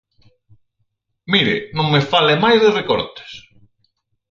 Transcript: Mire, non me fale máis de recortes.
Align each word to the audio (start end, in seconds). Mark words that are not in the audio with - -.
Mire, 1.33 1.57
non 1.77 1.87
me 1.93 2.01
fale 2.11 2.33
máis 2.43 2.59
de 2.63 2.69
recortes. 2.79 3.31